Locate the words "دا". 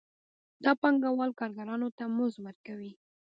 0.63-0.71